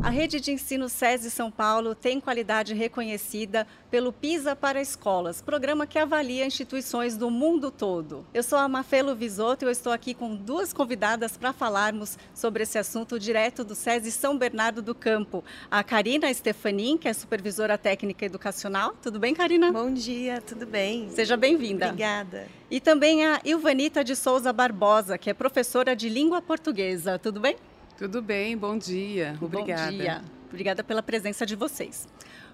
[0.00, 5.86] A rede de ensino SESI São Paulo tem qualidade reconhecida pelo PISA para Escolas, programa
[5.86, 8.24] que avalia instituições do mundo todo.
[8.32, 12.62] Eu sou a Mafelo Visoto e eu estou aqui com duas convidadas para falarmos sobre
[12.62, 15.42] esse assunto direto do SESI São Bernardo do Campo.
[15.70, 18.94] A Karina Stefanin, que é supervisora técnica educacional.
[19.02, 19.72] Tudo bem, Karina?
[19.72, 21.10] Bom dia, tudo bem?
[21.10, 21.86] Seja bem-vinda.
[21.86, 22.46] Obrigada.
[22.70, 27.18] E também a Ilvanita de Souza Barbosa, que é professora de língua portuguesa.
[27.18, 27.56] Tudo bem?
[27.98, 29.36] Tudo bem, bom dia.
[29.42, 29.90] Obrigada.
[29.90, 30.24] Bom dia.
[30.46, 32.06] Obrigada pela presença de vocês.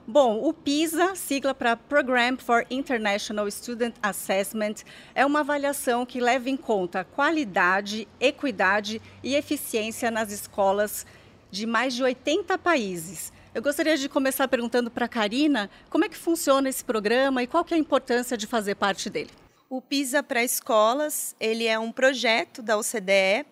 [0.07, 4.77] Bom, o PISA, sigla para Program for International Student Assessment,
[5.15, 11.05] é uma avaliação que leva em conta qualidade, equidade e eficiência nas escolas
[11.51, 13.31] de mais de 80 países.
[13.55, 17.47] Eu gostaria de começar perguntando para a Karina como é que funciona esse programa e
[17.47, 19.31] qual que é a importância de fazer parte dele.
[19.69, 23.45] O PISA para Escolas, ele é um projeto da OCDE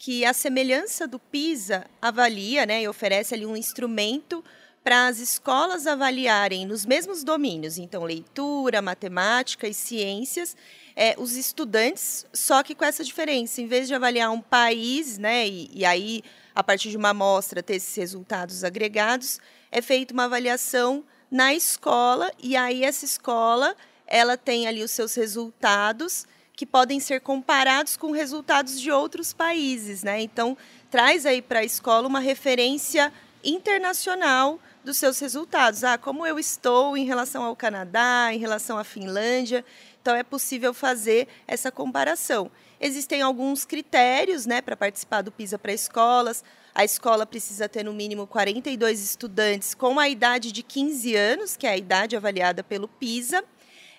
[0.00, 4.42] que a semelhança do PISA avalia né, e oferece ali um instrumento
[4.82, 10.56] para as escolas avaliarem nos mesmos domínios, então leitura, matemática e ciências,
[10.96, 15.46] é, os estudantes, só que com essa diferença, em vez de avaliar um país, né,
[15.46, 16.22] e, e aí
[16.54, 19.38] a partir de uma amostra ter esses resultados agregados,
[19.70, 25.14] é feita uma avaliação na escola e aí essa escola ela tem ali os seus
[25.14, 26.24] resultados
[26.60, 30.20] que podem ser comparados com resultados de outros países, né?
[30.20, 30.54] Então,
[30.90, 33.10] traz aí para a escola uma referência
[33.42, 35.84] internacional dos seus resultados.
[35.84, 39.64] Ah, como eu estou em relação ao Canadá, em relação à Finlândia.
[40.02, 42.50] Então, é possível fazer essa comparação.
[42.78, 46.44] Existem alguns critérios né, para participar do PISA para escolas.
[46.74, 51.66] A escola precisa ter no mínimo 42 estudantes com a idade de 15 anos, que
[51.66, 53.42] é a idade avaliada pelo PISA.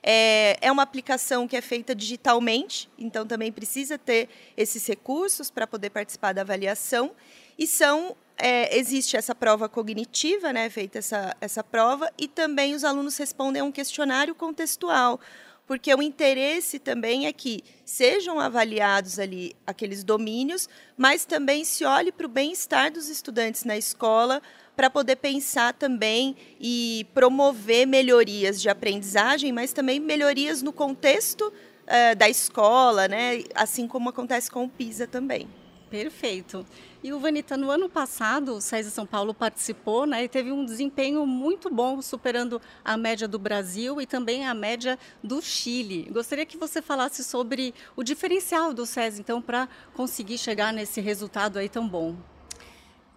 [0.03, 5.67] É, é uma aplicação que é feita digitalmente, então também precisa ter esses recursos para
[5.67, 7.11] poder participar da avaliação.
[7.57, 12.83] E são é, existe essa prova cognitiva, né, feita essa, essa prova, e também os
[12.83, 15.19] alunos respondem a um questionário contextual,
[15.67, 20.67] porque o interesse também é que sejam avaliados ali aqueles domínios,
[20.97, 24.41] mas também se olhe para o bem-estar dos estudantes na escola,
[24.75, 32.15] para poder pensar também e promover melhorias de aprendizagem, mas também melhorias no contexto uh,
[32.15, 33.43] da escola, né?
[33.55, 35.47] assim como acontece com o PISA também.
[35.91, 36.65] Perfeito.
[37.03, 40.63] E o Vanita, no ano passado, o SESI São Paulo participou né, e teve um
[40.63, 46.07] desempenho muito bom, superando a média do Brasil e também a média do Chile.
[46.09, 51.59] Gostaria que você falasse sobre o diferencial do SESI, então, para conseguir chegar nesse resultado
[51.59, 52.15] aí tão bom.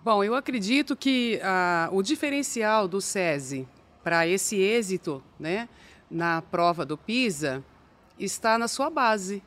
[0.05, 3.67] Bom, eu acredito que ah, o diferencial do SESI
[4.03, 5.67] para esse êxito né,
[6.11, 7.65] na prova do PISA
[8.19, 9.43] está na sua base,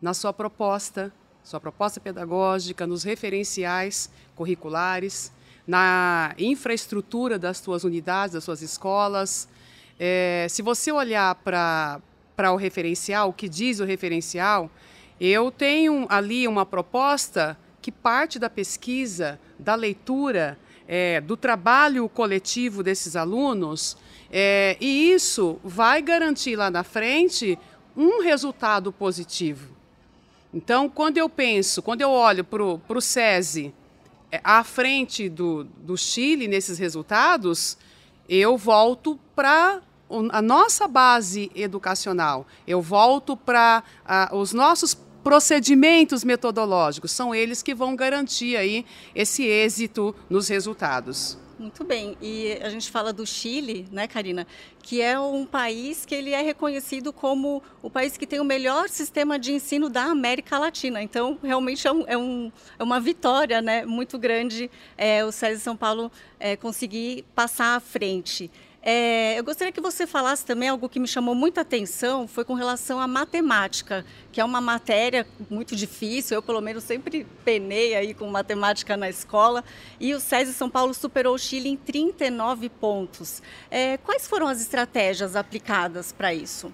[0.00, 1.12] na sua proposta,
[1.44, 5.30] sua proposta pedagógica, nos referenciais curriculares,
[5.66, 9.50] na infraestrutura das suas unidades, das suas escolas.
[9.98, 12.00] É, se você olhar para
[12.50, 14.70] o referencial, o que diz o referencial,
[15.20, 22.82] eu tenho ali uma proposta que parte da pesquisa, da leitura, é, do trabalho coletivo
[22.82, 23.96] desses alunos,
[24.30, 27.58] é, e isso vai garantir lá na frente
[27.96, 29.76] um resultado positivo.
[30.52, 33.72] Então, quando eu penso, quando eu olho para o SESI
[34.32, 37.76] é, à frente do, do Chile nesses resultados,
[38.28, 39.80] eu volto para
[40.32, 43.84] a nossa base educacional, eu volto para
[44.32, 51.38] os nossos procedimentos metodológicos, são eles que vão garantir aí esse êxito nos resultados.
[51.60, 52.16] Muito bem.
[52.22, 54.46] E a gente fala do Chile, né, Karina,
[54.82, 58.88] que é um país que ele é reconhecido como o país que tem o melhor
[58.88, 61.02] sistema de ensino da América Latina.
[61.02, 65.60] Então, realmente é, um, é, um, é uma vitória, né, muito grande é, o César
[65.60, 68.50] São Paulo é, conseguir passar à frente.
[68.82, 72.54] É, eu gostaria que você falasse também algo que me chamou muita atenção, foi com
[72.54, 76.36] relação à matemática, que é uma matéria muito difícil.
[76.36, 79.62] Eu, pelo menos, sempre penei aí com matemática na escola.
[79.98, 83.42] E o SESI São Paulo superou o Chile em 39 pontos.
[83.70, 86.72] É, quais foram as estratégias aplicadas para isso?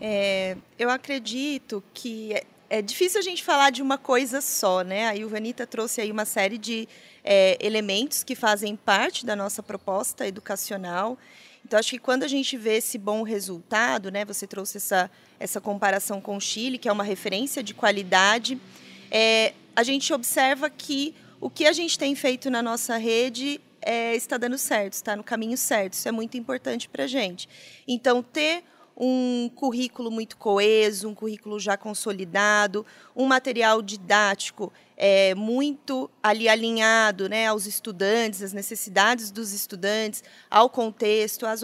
[0.00, 2.34] É, eu acredito que
[2.70, 5.08] é, difícil a gente falar de uma coisa só, né?
[5.08, 6.88] A Ilvanita trouxe aí uma série de
[7.24, 11.18] é, elementos que fazem parte da nossa proposta educacional.
[11.66, 15.60] Então, acho que quando a gente vê esse bom resultado, né, você trouxe essa, essa
[15.60, 18.58] comparação com o Chile, que é uma referência de qualidade,
[19.10, 24.14] é, a gente observa que o que a gente tem feito na nossa rede é,
[24.14, 25.94] está dando certo, está no caminho certo.
[25.94, 27.48] Isso é muito importante para a gente.
[27.88, 28.62] Então, ter
[29.02, 32.84] um currículo muito coeso, um currículo já consolidado,
[33.16, 40.68] um material didático é, muito ali alinhado né, aos estudantes, às necessidades dos estudantes, ao
[40.68, 41.62] contexto, às,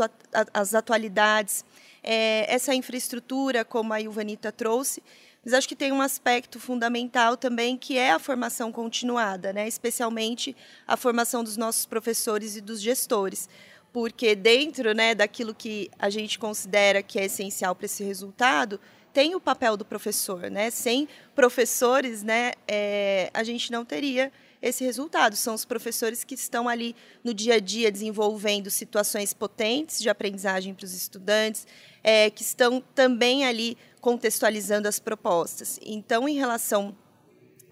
[0.54, 1.62] às atualidades.
[2.02, 5.02] É, essa infraestrutura, como a Ilvanita trouxe,
[5.44, 9.68] mas acho que tem um aspecto fundamental também que é a formação continuada, né?
[9.68, 10.56] especialmente
[10.88, 13.48] a formação dos nossos professores e dos gestores
[13.96, 18.78] porque dentro né, daquilo que a gente considera que é essencial para esse resultado,
[19.10, 20.50] tem o papel do professor.
[20.50, 20.68] Né?
[20.68, 25.34] Sem professores, né, é, a gente não teria esse resultado.
[25.34, 26.94] São os professores que estão ali
[27.24, 31.66] no dia a dia desenvolvendo situações potentes de aprendizagem para os estudantes,
[32.04, 35.80] é, que estão também ali contextualizando as propostas.
[35.82, 36.94] Então, em relação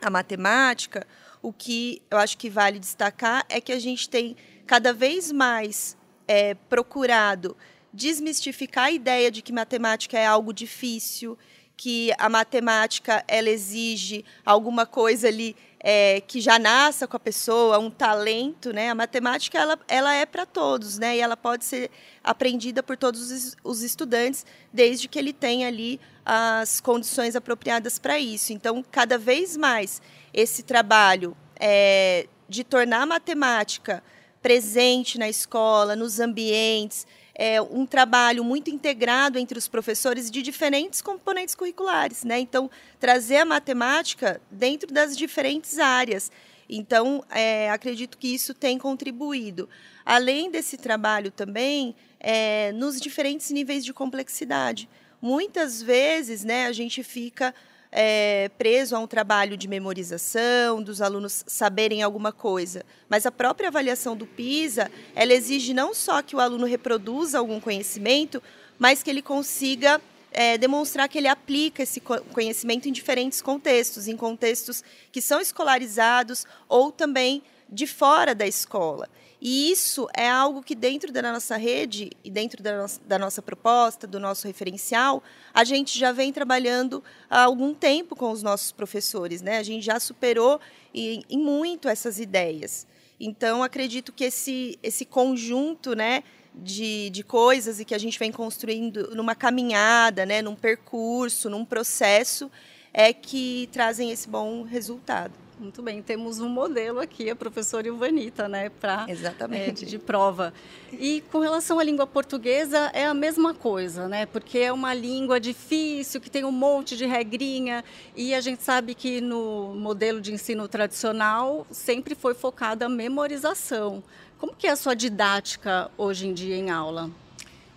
[0.00, 1.06] à matemática,
[1.42, 4.34] o que eu acho que vale destacar é que a gente tem
[4.66, 7.56] cada vez mais é, procurado
[7.92, 11.38] desmistificar a ideia de que matemática é algo difícil,
[11.76, 17.78] que a matemática ela exige alguma coisa ali é, que já nasça com a pessoa,
[17.78, 18.90] um talento, né?
[18.90, 21.16] A matemática ela, ela é para todos, né?
[21.16, 21.90] E ela pode ser
[22.22, 28.52] aprendida por todos os estudantes, desde que ele tenha ali as condições apropriadas para isso.
[28.52, 30.00] Então, cada vez mais
[30.32, 34.02] esse trabalho é, de tornar a matemática
[34.44, 41.00] presente na escola, nos ambientes, é, um trabalho muito integrado entre os professores de diferentes
[41.00, 42.24] componentes curriculares.
[42.24, 42.40] Né?
[42.40, 42.70] Então,
[43.00, 46.30] trazer a matemática dentro das diferentes áreas.
[46.68, 49.66] Então, é, acredito que isso tem contribuído.
[50.04, 54.90] Além desse trabalho também, é, nos diferentes níveis de complexidade.
[55.22, 57.54] Muitas vezes né, a gente fica
[57.96, 62.84] é, preso a um trabalho de memorização, dos alunos saberem alguma coisa.
[63.08, 67.60] Mas a própria avaliação do PISA, ela exige não só que o aluno reproduza algum
[67.60, 68.42] conhecimento,
[68.80, 70.00] mas que ele consiga
[70.32, 74.82] é, demonstrar que ele aplica esse conhecimento em diferentes contextos, em contextos
[75.12, 79.08] que são escolarizados ou também de fora da escola.
[79.46, 83.42] E isso é algo que, dentro da nossa rede e dentro da nossa, da nossa
[83.42, 88.72] proposta, do nosso referencial, a gente já vem trabalhando há algum tempo com os nossos
[88.72, 89.42] professores.
[89.42, 89.58] Né?
[89.58, 90.58] A gente já superou
[90.94, 92.86] em, em muito essas ideias.
[93.20, 96.24] Então, acredito que esse, esse conjunto né,
[96.54, 101.66] de, de coisas e que a gente vem construindo numa caminhada, né, num percurso, num
[101.66, 102.50] processo,
[102.94, 105.43] é que trazem esse bom resultado.
[105.58, 109.84] Muito bem, temos um modelo aqui, a professora Ilvanita, né, para Exatamente.
[109.84, 110.52] É, de prova.
[110.92, 114.26] E com relação à língua portuguesa é a mesma coisa, né?
[114.26, 117.84] Porque é uma língua difícil, que tem um monte de regrinha,
[118.16, 124.02] e a gente sabe que no modelo de ensino tradicional sempre foi focada a memorização.
[124.38, 127.10] Como que é a sua didática hoje em dia em aula?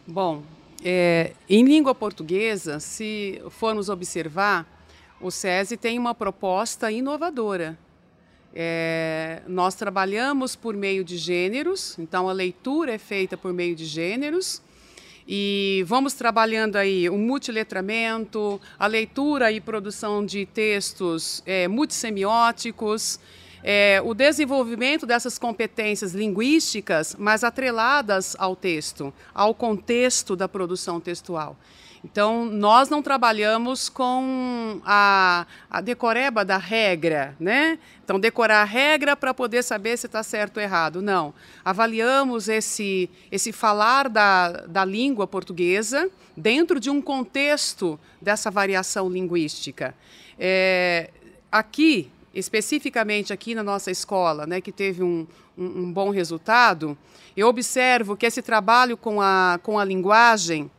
[0.05, 0.41] Bom,
[0.83, 4.76] é, em língua portuguesa, se formos observar,
[5.19, 7.77] o SESI tem uma proposta inovadora.
[8.53, 13.85] É, nós trabalhamos por meio de gêneros, então a leitura é feita por meio de
[13.85, 14.61] gêneros
[15.27, 23.19] e vamos trabalhando aí o multiletramento, a leitura e produção de textos é, multissemióticos,
[23.61, 31.57] é, o desenvolvimento dessas competências linguísticas, mas atreladas ao texto, ao contexto da produção textual.
[32.09, 37.77] Então, nós não trabalhamos com a, a decoreba da regra, né?
[38.01, 41.01] Então, decorar a regra para poder saber se está certo ou errado.
[41.01, 41.33] Não.
[41.65, 49.93] Avaliamos esse, esse falar da, da língua portuguesa dentro de um contexto dessa variação linguística.
[50.39, 51.09] É,
[51.51, 56.97] aqui, especificamente aqui na nossa escola, né, que teve um, um, um bom resultado,
[57.35, 60.71] eu observo que esse trabalho com a, com a linguagem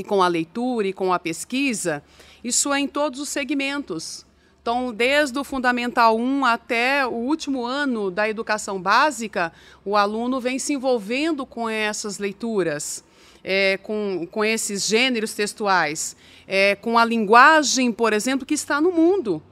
[0.00, 2.02] e com a leitura e com a pesquisa,
[2.42, 4.26] isso é em todos os segmentos.
[4.62, 9.52] Então, desde o Fundamental 1 até o último ano da educação básica,
[9.84, 13.02] o aluno vem se envolvendo com essas leituras,
[13.42, 16.14] é, com, com esses gêneros textuais,
[16.46, 19.42] é, com a linguagem, por exemplo, que está no mundo.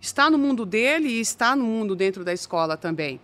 [0.00, 3.18] Está no mundo dele e está no mundo dentro da escola também.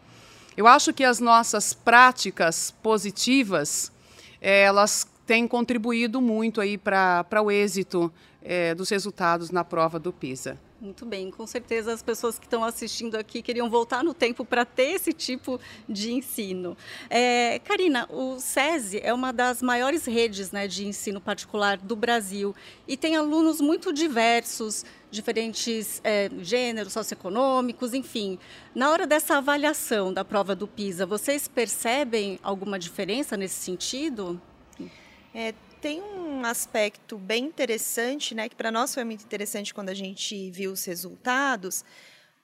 [0.57, 3.93] Eu acho que as nossas práticas positivas,
[4.41, 8.13] elas tem contribuído muito aí para o êxito
[8.43, 10.59] é, dos resultados na prova do PISA.
[10.85, 14.67] Muito bem, com certeza as pessoas que estão assistindo aqui queriam voltar no tempo para
[14.67, 16.77] ter esse tipo de ensino.
[17.09, 22.55] É, Karina, o SESI é uma das maiores redes né, de ensino particular do Brasil
[22.87, 28.39] e tem alunos muito diversos, diferentes é, gêneros socioeconômicos, enfim.
[28.75, 34.39] Na hora dessa avaliação da prova do PISA, vocês percebem alguma diferença nesse sentido?
[35.35, 39.95] É, tem um aspecto bem interessante, né, que para nós foi muito interessante quando a
[39.95, 41.85] gente viu os resultados,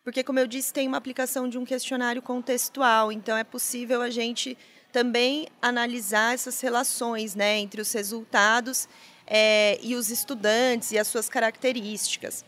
[0.02, 4.10] porque, como eu disse, tem uma aplicação de um questionário contextual, então é possível a
[4.10, 4.58] gente
[4.92, 8.88] também analisar essas relações né, entre os resultados
[9.24, 12.44] é, e os estudantes e as suas características.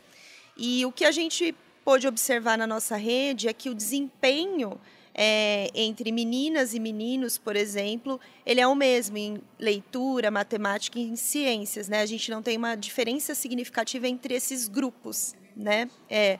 [0.57, 4.81] E o que a gente pôde observar na nossa rede é que o desempenho
[5.15, 11.03] é, entre meninas e meninos, por exemplo, ele é o mesmo em leitura, matemática e
[11.03, 11.89] em ciências.
[11.89, 12.01] Né?
[12.01, 15.35] A gente não tem uma diferença significativa entre esses grupos.
[15.57, 15.91] Né?
[16.09, 16.39] É.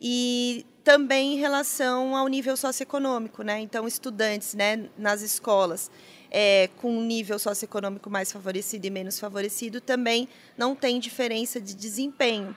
[0.00, 3.60] E também em relação ao nível socioeconômico, né?
[3.60, 5.90] Então, estudantes né, nas escolas
[6.30, 11.74] é, com um nível socioeconômico mais favorecido e menos favorecido também não tem diferença de
[11.74, 12.56] desempenho.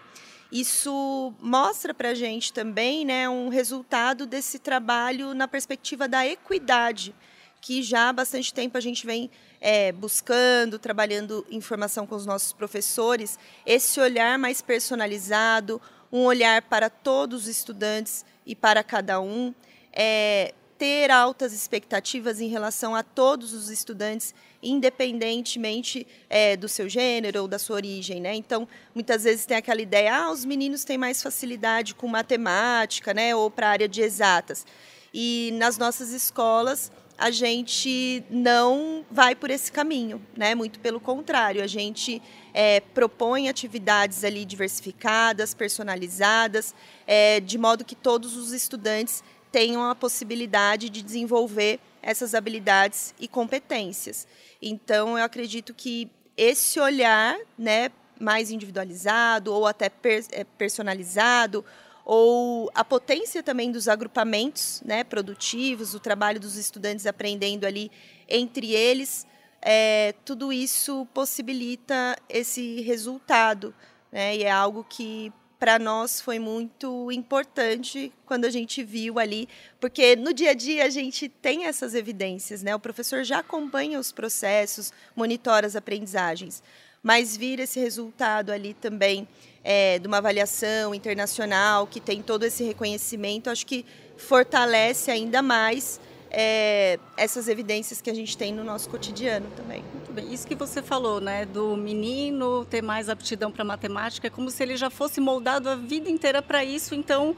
[0.53, 7.15] Isso mostra para a gente também né, um resultado desse trabalho na perspectiva da equidade,
[7.59, 12.53] que já há bastante tempo a gente vem é, buscando, trabalhando informação com os nossos
[12.53, 15.81] professores, esse olhar mais personalizado,
[16.11, 19.55] um olhar para todos os estudantes e para cada um,
[19.91, 27.43] é, ter altas expectativas em relação a todos os estudantes independentemente é, do seu gênero
[27.43, 28.35] ou da sua origem, né?
[28.35, 33.33] Então, muitas vezes tem aquela ideia, ah, os meninos têm mais facilidade com matemática, né?
[33.33, 34.65] Ou para a área de exatas.
[35.13, 40.53] E nas nossas escolas a gente não vai por esse caminho, né?
[40.53, 42.21] Muito pelo contrário, a gente
[42.53, 46.75] é, propõe atividades ali diversificadas, personalizadas,
[47.07, 49.23] é, de modo que todos os estudantes
[49.53, 54.27] tenham a possibilidade de desenvolver essas habilidades e competências.
[54.59, 59.91] Então, eu acredito que esse olhar, né, mais individualizado ou até
[60.31, 61.63] é, personalizado,
[62.03, 67.91] ou a potência também dos agrupamentos, né, produtivos, o trabalho dos estudantes aprendendo ali
[68.27, 69.27] entre eles,
[69.61, 73.73] é, tudo isso possibilita esse resultado,
[74.11, 75.31] né, e é algo que
[75.63, 79.47] para nós foi muito importante quando a gente viu ali,
[79.79, 82.75] porque no dia a dia a gente tem essas evidências, né?
[82.75, 86.61] O professor já acompanha os processos, monitora as aprendizagens,
[87.01, 89.25] mas vir esse resultado ali também
[89.63, 93.85] é, de uma avaliação internacional que tem todo esse reconhecimento, acho que
[94.17, 95.97] fortalece ainda mais
[96.35, 99.83] é, essas evidências que a gente tem no nosso cotidiano também.
[99.93, 100.33] Muito bem.
[100.33, 104.63] Isso que você falou, né, do menino ter mais aptidão para matemática, é como se
[104.63, 107.35] ele já fosse moldado a vida inteira para isso, então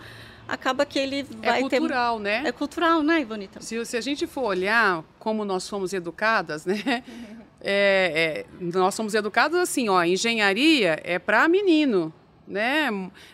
[0.47, 1.75] acaba que ele é vai ter...
[1.75, 2.23] É cultural, ter...
[2.23, 2.43] né?
[2.45, 3.59] É cultural, né, Ivonita?
[3.59, 7.03] Se, se a gente for olhar como nós fomos educadas, né?
[7.67, 12.13] É, é, nós somos educados assim, ó, engenharia é para menino,
[12.47, 12.91] né?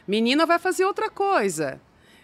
[0.07, 1.81] Menina vai fazer outra coisa.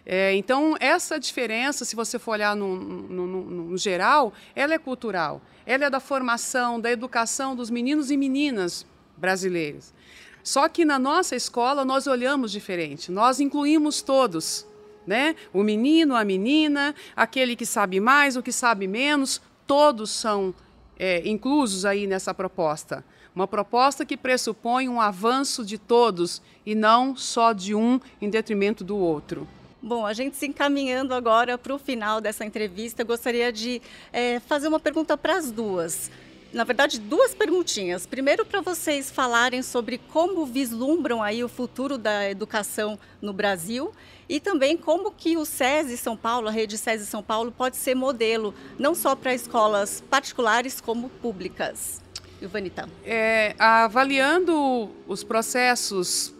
[0.10, 4.78] É, então, essa diferença, se você for olhar no, no, no, no, geral, ela é
[4.78, 5.42] cultural.
[5.66, 8.86] Ela é da formação, da educação dos meninos e meninas
[9.18, 9.94] brasileiros.
[10.42, 14.66] Só que na nossa escola nós olhamos diferente, nós incluímos todos.
[15.06, 15.36] Né?
[15.52, 20.56] O menino, a menina, aquele que sabe mais, o que sabe menos, todos são
[20.98, 23.04] é, inclusos aí nessa proposta.
[23.36, 28.86] Uma proposta que pressupõe um avanço de todos e não só de um em detrimento
[28.86, 29.46] do outro.
[29.88, 34.38] Bom, a gente se encaminhando agora para o final dessa entrevista, eu gostaria de é,
[34.41, 36.12] fazer uma pergunta para as duas.
[36.51, 38.06] Na verdade, duas perguntinhas.
[38.06, 43.94] Primeiro, para vocês falarem sobre como vislumbram aí o futuro da educação no Brasil
[44.27, 47.96] e também como que o SESI São Paulo, a rede SESI São Paulo, pode ser
[47.96, 52.01] modelo, não só para escolas particulares, como públicas.
[52.41, 52.89] Ivanita.
[53.06, 56.36] É, avaliando os processos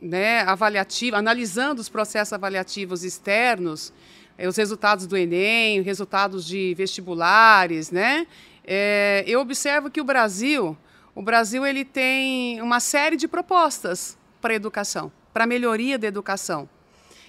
[0.00, 3.92] né, avaliativa, analisando os processos avaliativos externos,
[4.36, 8.26] eh, os resultados do Enem, resultados de vestibulares, né,
[8.66, 10.76] é, eu observo que o Brasil,
[11.14, 16.08] o Brasil ele tem uma série de propostas para a educação, para a melhoria da
[16.08, 16.68] educação.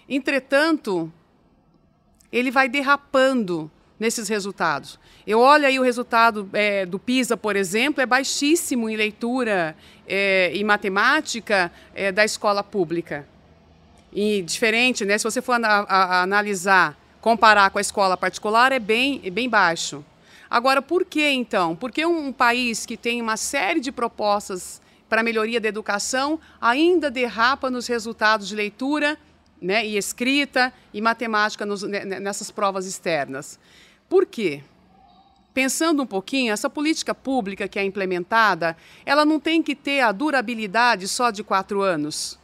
[0.10, 1.12] Entretanto,
[2.32, 5.00] ele vai derrapando nesses resultados.
[5.26, 9.76] Eu olho aí o resultado é, do PISA, por exemplo, é baixíssimo em leitura
[10.08, 13.28] é, e matemática é, da escola pública.
[14.14, 15.18] E diferente, né?
[15.18, 19.30] Se você for a, a, a analisar, comparar com a escola particular, é bem, é
[19.30, 20.04] bem baixo.
[20.50, 21.76] Agora, por que então?
[21.76, 27.70] Porque um país que tem uma série de propostas para melhoria da educação ainda derrapa
[27.70, 29.18] nos resultados de leitura
[29.62, 33.60] né, e escrita e matemática nos, nessas provas externas.
[34.10, 34.64] Por quê?
[35.54, 40.12] Pensando um pouquinho, essa política pública que é implementada, ela não tem que ter a
[40.12, 42.38] durabilidade só de quatro anos.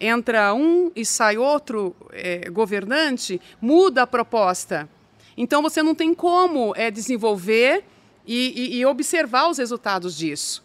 [0.00, 4.88] Entra um e sai outro é, governante, muda a proposta.
[5.36, 7.84] Então você não tem como é, desenvolver
[8.26, 10.62] e, e, e observar os resultados disso.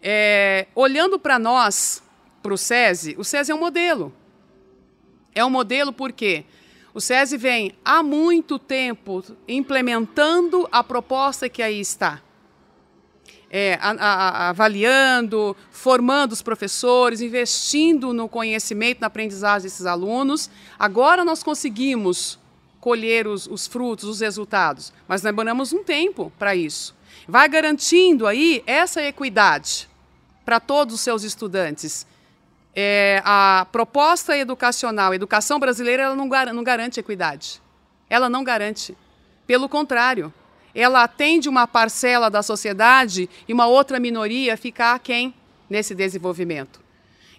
[0.00, 2.02] É, olhando para nós,
[2.42, 4.12] para o SESI, o SESI é um modelo.
[5.34, 6.44] É um modelo porque
[6.94, 12.22] o SESI vem há muito tempo implementando a proposta que aí está
[13.56, 20.50] é, a, a, avaliando, formando os professores, investindo no conhecimento, na aprendizagem desses alunos.
[20.76, 22.36] Agora nós conseguimos
[22.80, 26.96] colher os, os frutos, os resultados, mas demoramos um tempo para isso.
[27.28, 29.88] Vai garantindo aí essa equidade
[30.44, 32.08] para todos os seus estudantes.
[32.76, 37.62] É, a proposta educacional, a educação brasileira, ela não, gar não garante equidade.
[38.10, 38.96] Ela não garante.
[39.46, 40.32] Pelo contrário,
[40.74, 45.32] ela atende uma parcela da sociedade e uma outra minoria fica aquém
[45.70, 46.80] nesse desenvolvimento.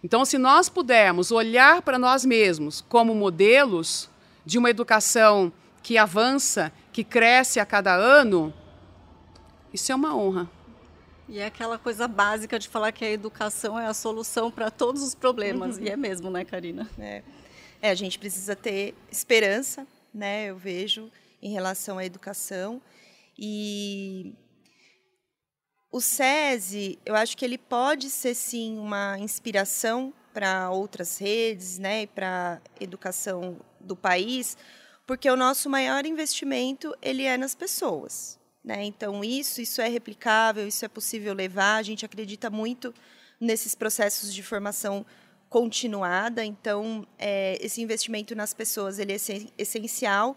[0.04, 4.10] Então, se nós pudermos olhar para nós mesmos como modelos
[4.46, 5.52] de uma educação
[5.82, 8.54] que avança, que cresce a cada ano,
[9.74, 10.50] isso é uma honra.
[11.28, 15.02] E é aquela coisa básica de falar que a educação é a solução para todos
[15.02, 15.78] os problemas.
[15.78, 15.84] Uhum.
[15.84, 16.90] E é mesmo, né, Karina?
[17.00, 17.24] É.
[17.82, 20.46] é, a gente precisa ter esperança, né?
[20.46, 22.82] Eu vejo em relação à educação.
[23.38, 24.34] E
[25.92, 32.02] o SESI, eu acho que ele pode ser sim uma inspiração para outras redes, né,
[32.02, 34.58] e para educação do país,
[35.08, 38.84] porque o nosso maior investimento ele é nas pessoas, né?
[38.84, 41.76] Então isso, isso é replicável, isso é possível levar.
[41.76, 42.94] A gente acredita muito
[43.40, 45.06] nesses processos de formação
[45.48, 46.44] continuada.
[46.44, 49.18] Então é, esse investimento nas pessoas ele é
[49.58, 50.36] essencial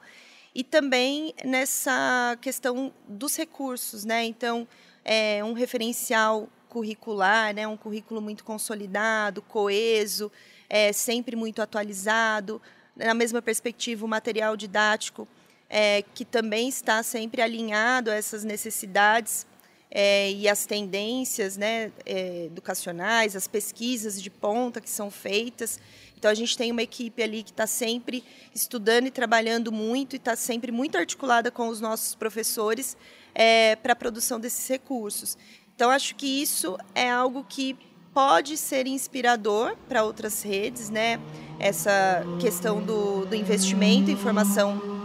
[0.54, 4.24] e também nessa questão dos recursos, né?
[4.24, 4.66] Então,
[5.04, 7.66] é um referencial curricular, né?
[7.68, 10.32] Um currículo muito consolidado, coeso,
[10.68, 12.60] é, sempre muito atualizado.
[12.96, 15.28] Na mesma perspectiva, o material didático
[15.68, 19.46] é, que também está sempre alinhado a essas necessidades
[19.90, 25.80] é, e as tendências né, é, educacionais, as pesquisas de ponta que são feitas.
[26.16, 30.16] Então, a gente tem uma equipe ali que está sempre estudando e trabalhando muito e
[30.16, 32.96] está sempre muito articulada com os nossos professores
[33.34, 35.38] é, para a produção desses recursos.
[35.74, 37.76] Então, acho que isso é algo que
[38.12, 41.20] pode ser inspirador para outras redes, né?
[41.60, 44.97] Essa questão do, do investimento em formação,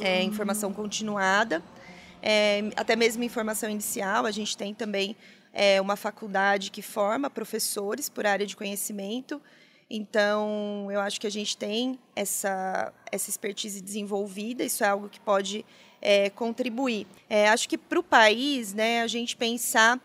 [0.00, 1.62] é, informação continuada,
[2.22, 4.26] é, até mesmo informação inicial.
[4.26, 5.16] A gente tem também
[5.52, 9.40] é, uma faculdade que forma professores por área de conhecimento.
[9.88, 15.20] Então, eu acho que a gente tem essa, essa expertise desenvolvida, isso é algo que
[15.20, 15.64] pode
[16.02, 17.06] é, contribuir.
[17.30, 20.00] É, acho que para o país, né, a gente pensar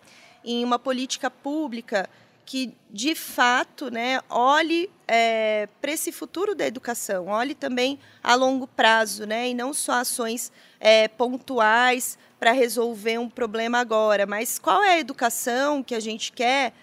[0.45, 2.09] em uma política pública
[2.45, 8.67] que, de fato, né, olhe é, para esse futuro da educação, olhe também a longo
[8.67, 14.83] prazo, né, e não só ações é, pontuais para resolver um problema agora, mas qual
[14.83, 16.73] é a educação que a gente quer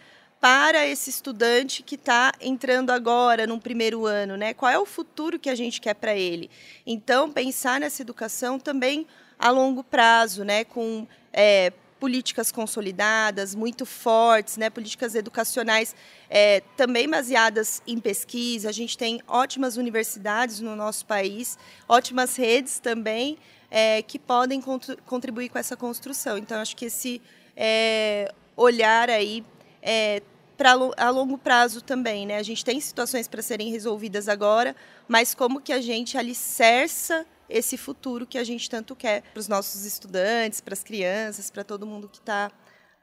[0.40, 4.54] para esse estudante que está entrando agora no primeiro ano, né?
[4.54, 6.48] Qual é o futuro que a gente quer para ele?
[6.86, 9.06] Então, pensar nessa educação também
[9.38, 10.64] a longo prazo, né?
[10.64, 14.70] Com é, políticas consolidadas, muito fortes, né?
[14.70, 15.94] políticas educacionais
[16.30, 18.68] é, também baseadas em pesquisa.
[18.68, 21.58] A gente tem ótimas universidades no nosso país,
[21.88, 23.38] ótimas redes também
[23.70, 24.62] é, que podem
[25.06, 26.38] contribuir com essa construção.
[26.38, 27.20] Então, acho que esse
[27.56, 29.44] é, olhar aí
[29.82, 30.22] é,
[30.56, 32.36] para a longo prazo também, né?
[32.36, 34.74] A gente tem situações para serem resolvidas agora,
[35.06, 39.48] mas como que a gente alicerça esse futuro que a gente tanto quer para os
[39.48, 42.50] nossos estudantes, para as crianças, para todo mundo que está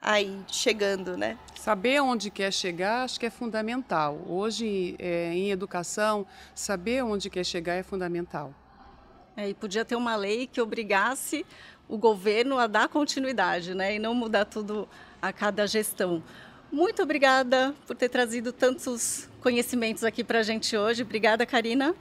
[0.02, 1.38] aí chegando, né?
[1.56, 4.22] Saber onde quer chegar, acho que é fundamental.
[4.28, 8.54] Hoje, é, em educação, saber onde quer chegar é fundamental.
[9.36, 11.46] É, e podia ter uma lei que obrigasse
[11.90, 13.96] o governo a dar continuidade, né?
[13.96, 14.88] E não mudar tudo
[15.22, 16.24] a cada gestão.
[16.72, 21.04] Muito obrigada por ter trazido tantos conhecimentos aqui para a gente hoje.
[21.04, 21.96] Obrigada, Karina.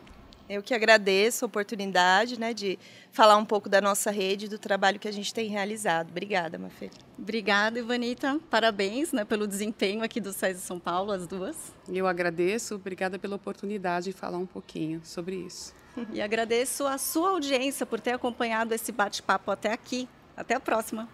[0.48, 2.78] Eu que agradeço a oportunidade né, de
[3.10, 6.10] falar um pouco da nossa rede, do trabalho que a gente tem realizado.
[6.10, 6.90] Obrigada, Mafê.
[7.18, 8.38] Obrigada, Ivanita.
[8.50, 11.72] Parabéns né, pelo desempenho aqui do SESI São Paulo, as duas.
[11.88, 12.74] Eu agradeço.
[12.74, 15.74] Obrigada pela oportunidade de falar um pouquinho sobre isso.
[16.12, 20.08] E agradeço a sua audiência por ter acompanhado esse bate-papo até aqui.
[20.36, 21.08] Até a próxima.